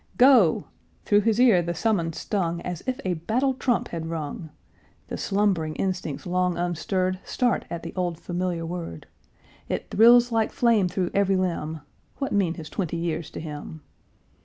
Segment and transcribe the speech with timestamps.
[0.17, 0.65] "Go!"
[1.05, 4.49] Through his ear the summons stung As if a battle trump had rung;
[5.09, 9.05] The slumbering instincts long unstirred Start at the old familiar word;
[9.69, 11.81] It thrills like flame through every limb
[12.17, 13.81] What mean his twenty years to him?